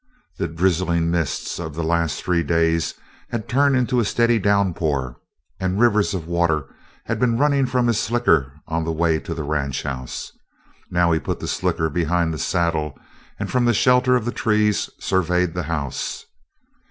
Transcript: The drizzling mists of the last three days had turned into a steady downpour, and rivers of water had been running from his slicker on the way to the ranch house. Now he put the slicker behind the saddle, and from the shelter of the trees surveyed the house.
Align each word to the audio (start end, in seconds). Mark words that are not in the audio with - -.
The 0.39 0.47
drizzling 0.47 1.11
mists 1.11 1.59
of 1.59 1.75
the 1.75 1.83
last 1.83 2.23
three 2.23 2.41
days 2.41 2.95
had 3.29 3.47
turned 3.47 3.75
into 3.75 3.99
a 3.99 4.03
steady 4.03 4.39
downpour, 4.39 5.17
and 5.59 5.79
rivers 5.79 6.15
of 6.15 6.25
water 6.25 6.65
had 7.05 7.19
been 7.19 7.37
running 7.37 7.67
from 7.67 7.85
his 7.85 7.99
slicker 7.99 8.51
on 8.67 8.83
the 8.83 8.91
way 8.91 9.19
to 9.19 9.35
the 9.35 9.43
ranch 9.43 9.83
house. 9.83 10.31
Now 10.89 11.11
he 11.11 11.19
put 11.19 11.39
the 11.39 11.47
slicker 11.47 11.87
behind 11.87 12.33
the 12.33 12.39
saddle, 12.39 12.97
and 13.37 13.51
from 13.51 13.65
the 13.65 13.75
shelter 13.75 14.15
of 14.15 14.25
the 14.25 14.31
trees 14.31 14.89
surveyed 14.99 15.53
the 15.53 15.61
house. 15.69 16.25